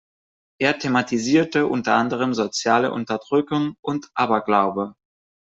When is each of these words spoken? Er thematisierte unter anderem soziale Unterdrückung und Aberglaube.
Er 0.59 0.79
thematisierte 0.79 1.67
unter 1.67 1.93
anderem 1.93 2.33
soziale 2.33 2.91
Unterdrückung 2.91 3.75
und 3.81 4.09
Aberglaube. 4.15 4.95